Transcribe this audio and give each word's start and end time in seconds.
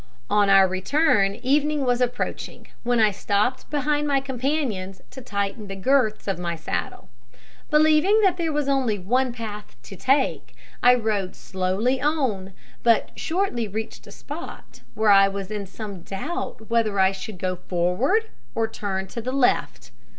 On 0.31 0.49
our 0.49 0.67
return 0.67 1.35
evening 1.43 1.85
was 1.85 2.01
approaching, 2.01 2.65
when 2.81 2.99
I 2.99 3.11
stopped 3.11 3.69
behind 3.69 4.07
my 4.07 4.19
companions 4.19 4.99
to 5.11 5.21
tighten 5.21 5.67
the 5.67 5.75
girths 5.75 6.27
of 6.27 6.39
my 6.39 6.55
saddle. 6.55 7.07
Believing 7.69 8.19
that 8.23 8.35
there 8.37 8.51
was 8.51 8.67
only 8.67 8.97
one 8.97 9.31
path 9.31 9.75
to 9.83 9.95
take, 9.95 10.55
I 10.81 10.95
rode 10.95 11.35
slowly 11.35 12.01
on, 12.01 12.53
but 12.81 13.11
shortly 13.15 13.67
reached 13.67 14.07
a 14.07 14.11
spot 14.11 14.81
where 14.95 15.11
I 15.11 15.27
was 15.27 15.51
in 15.51 15.67
some 15.67 16.01
doubt 16.01 16.67
whether 16.67 16.99
I 16.99 17.11
should 17.11 17.37
go 17.37 17.55
forward 17.57 18.23
or 18.55 18.67
turn 18.67 19.05
off 19.05 19.11
to 19.11 19.21
the 19.21 19.31
left. 19.31 19.91